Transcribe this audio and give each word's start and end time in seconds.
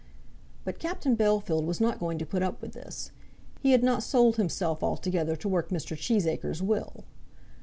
But 0.63 0.79
Captain 0.79 1.15
Bellfield 1.15 1.63
was 1.67 1.79
not 1.79 1.99
going 1.99 2.17
to 2.17 2.25
put 2.25 2.41
up 2.41 2.59
with 2.59 2.71
this. 2.71 3.11
He 3.59 3.71
had 3.71 3.83
not 3.83 4.01
sold 4.01 4.37
himself 4.37 4.81
altogether 4.81 5.35
to 5.35 5.47
work 5.47 5.69
Mr. 5.69 5.95
Cheesacre's 5.95 6.63
will. 6.63 7.05